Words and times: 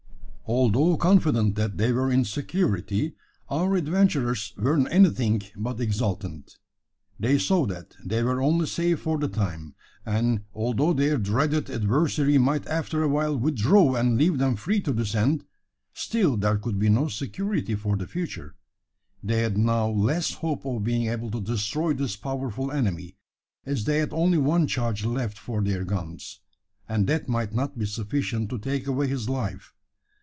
Although 0.53 0.97
confident 0.97 1.55
that 1.55 1.77
they 1.77 1.93
were 1.93 2.11
in 2.11 2.25
security, 2.25 3.15
our 3.47 3.73
adventurers 3.77 4.53
were 4.57 4.85
anything 4.89 5.41
but 5.55 5.79
exultant. 5.79 6.57
They 7.17 7.37
saw 7.39 7.65
that 7.67 7.95
they 8.03 8.21
were 8.21 8.41
only 8.41 8.65
safe 8.65 8.99
for 8.99 9.17
the 9.17 9.29
time; 9.29 9.75
and, 10.05 10.39
that 10.39 10.43
although 10.53 10.91
their 10.91 11.17
dreaded 11.17 11.69
adversary 11.69 12.37
might 12.37 12.67
after 12.67 13.01
a 13.01 13.07
while 13.07 13.37
withdraw 13.39 13.95
and 13.95 14.17
leave 14.17 14.39
them 14.39 14.57
free 14.57 14.81
to 14.81 14.91
descend, 14.91 15.45
still 15.93 16.35
there 16.35 16.57
could 16.57 16.77
be 16.77 16.89
no 16.89 17.07
security 17.07 17.75
for 17.75 17.95
the 17.95 18.05
future. 18.05 18.57
They 19.23 19.43
had 19.43 19.57
now 19.57 19.87
less 19.87 20.33
hope 20.33 20.65
of 20.65 20.83
being 20.83 21.05
able 21.07 21.31
to 21.31 21.39
destroy 21.39 21.93
this 21.93 22.17
powerful 22.17 22.73
enemy: 22.73 23.15
as 23.65 23.85
they 23.85 23.99
had 23.99 24.11
only 24.11 24.37
one 24.37 24.67
charge 24.67 25.05
left 25.05 25.39
for 25.39 25.61
their 25.61 25.85
guns, 25.85 26.41
and 26.89 27.07
that 27.07 27.29
might 27.29 27.53
not 27.53 27.79
be 27.79 27.85
sufficient 27.85 28.49
to 28.49 28.57
take 28.59 28.85
away 28.85 29.07
his 29.07 29.29
life. 29.29 29.73